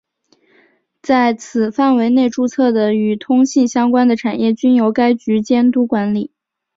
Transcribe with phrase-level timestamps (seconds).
[1.03, 6.31] 在此范围内注册的与通信相关的产业均由该局监督管理。